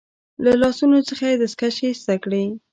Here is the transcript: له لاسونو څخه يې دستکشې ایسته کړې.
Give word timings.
له 0.43 0.51
لاسونو 0.61 0.99
څخه 1.09 1.23
يې 1.31 1.35
دستکشې 1.41 1.83
ایسته 1.89 2.15
کړې. 2.23 2.43